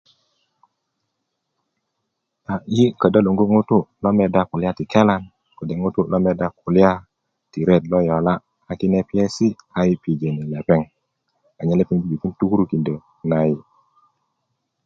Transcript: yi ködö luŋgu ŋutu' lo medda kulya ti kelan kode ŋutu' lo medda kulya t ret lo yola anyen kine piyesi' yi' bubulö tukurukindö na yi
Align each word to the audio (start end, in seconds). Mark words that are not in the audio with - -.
yi 2.75 2.85
ködö 2.99 3.19
luŋgu 3.25 3.45
ŋutu' 3.53 3.87
lo 4.03 4.09
medda 4.17 4.41
kulya 4.49 4.71
ti 4.77 4.83
kelan 4.91 5.21
kode 5.57 5.73
ŋutu' 5.81 6.09
lo 6.11 6.17
medda 6.25 6.47
kulya 6.61 6.91
t 7.51 7.53
ret 7.67 7.83
lo 7.91 7.99
yola 8.09 8.33
anyen 8.69 8.79
kine 8.79 8.99
piyesi' 9.09 9.57
yi' 11.69 11.75
bubulö 11.75 12.15
tukurukindö 12.39 12.93
na 13.29 13.37
yi 13.49 13.59